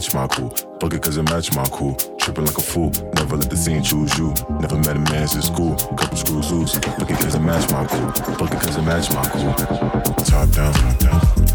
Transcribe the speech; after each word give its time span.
match 0.00 0.14
my 0.14 0.26
cool. 0.28 0.48
Fuck 0.80 0.94
it, 0.94 1.02
cause 1.02 1.16
it 1.18 1.22
match 1.24 1.54
my 1.54 1.64
cool. 1.64 1.94
Tripping 2.18 2.46
like 2.46 2.56
a 2.56 2.62
fool. 2.62 2.90
Never 3.16 3.36
let 3.36 3.50
the 3.50 3.56
scene 3.56 3.82
choose 3.82 4.16
you. 4.16 4.32
Never 4.58 4.76
met 4.76 4.96
a 4.96 4.98
man 4.98 5.28
since 5.28 5.48
school. 5.48 5.76
Couple 5.76 6.16
screws 6.16 6.50
loose. 6.50 6.74
Fuck 6.78 7.10
it, 7.10 7.18
cause 7.18 7.34
it 7.34 7.40
match 7.40 7.70
my 7.70 7.84
cool. 7.84 8.10
Fuck 8.36 8.54
it, 8.54 8.60
cause 8.62 8.76
it 8.76 8.82
match 8.82 9.12
my 9.12 9.22
cool. 9.28 9.52
Top 10.24 10.48
down, 10.52 10.72
top 10.72 10.98
down. 10.98 11.49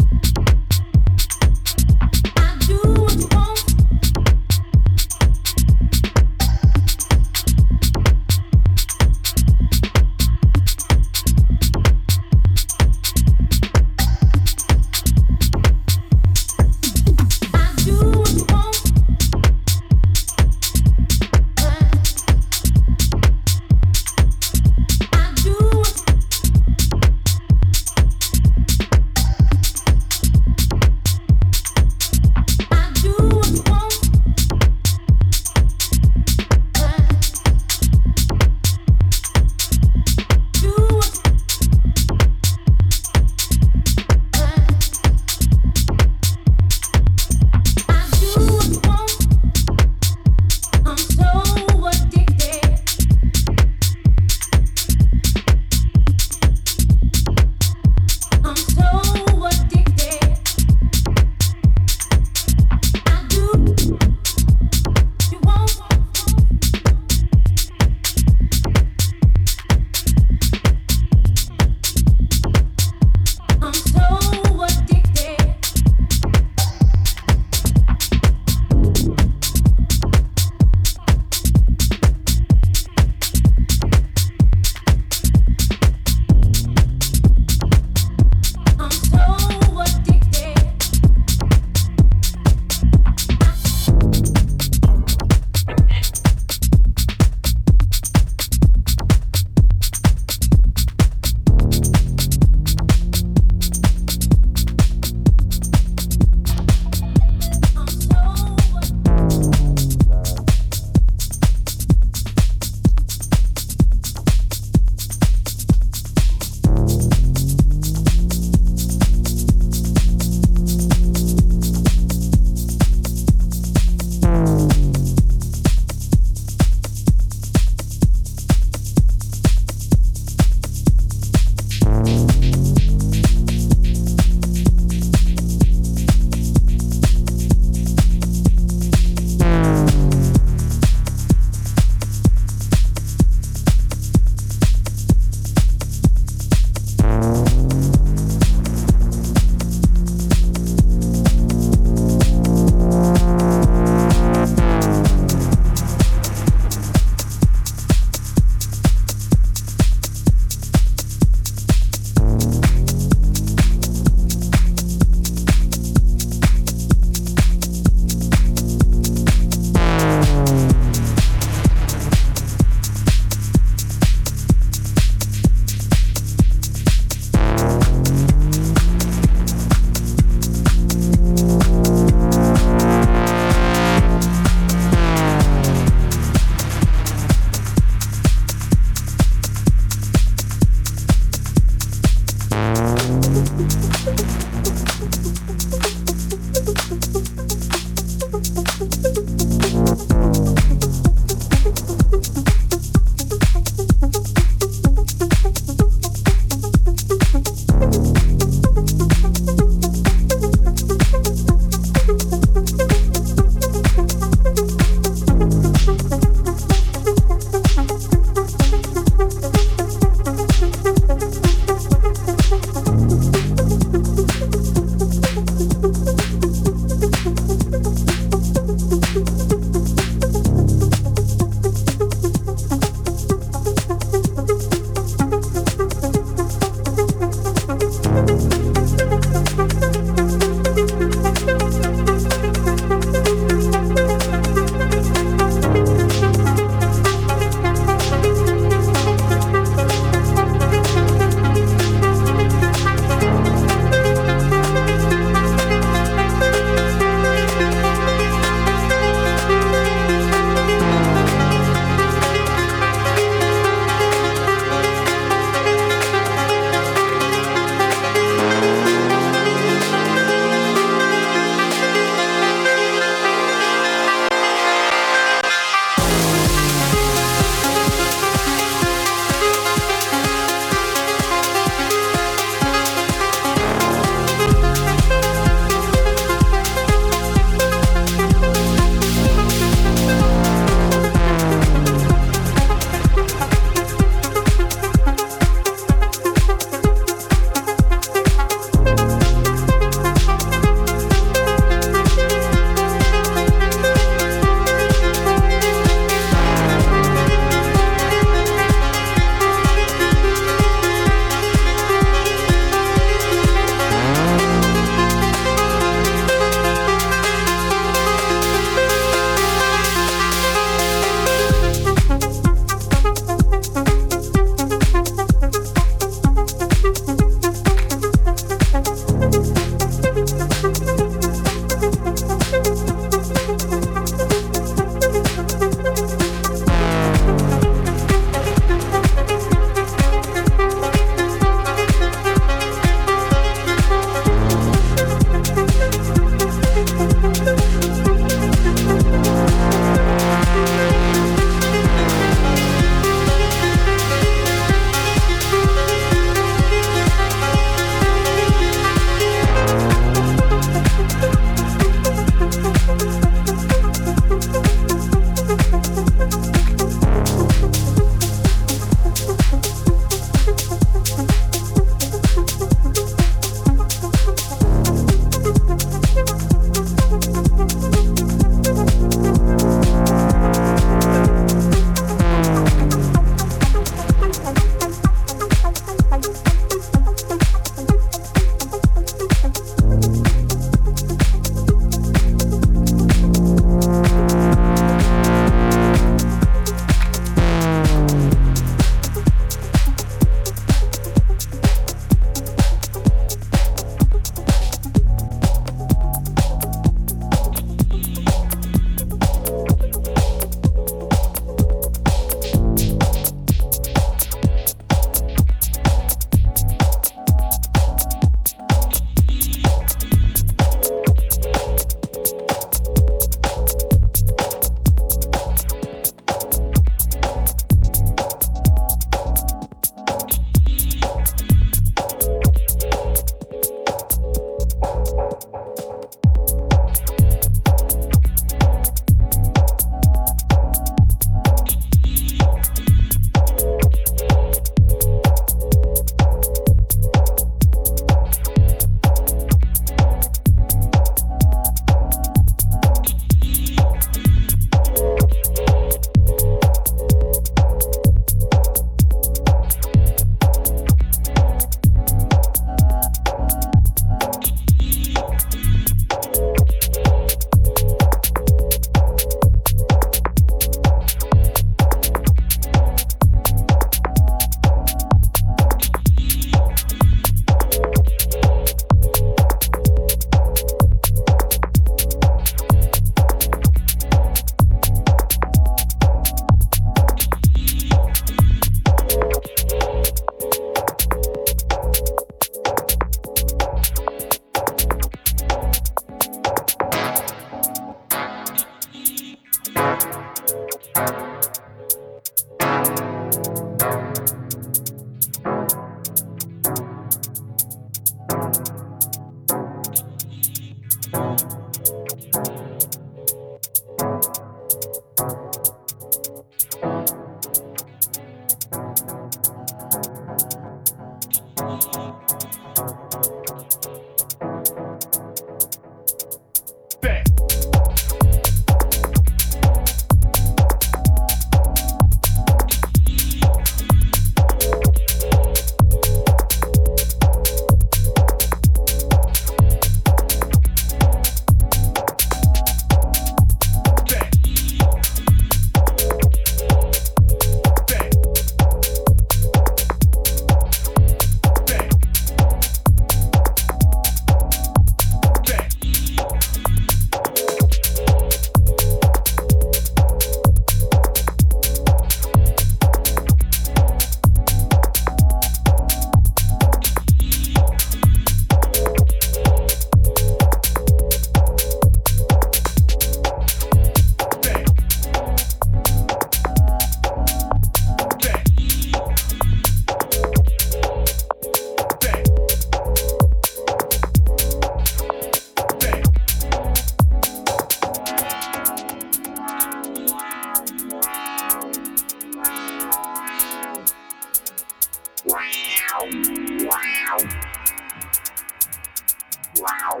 Wow. 599.60 600.00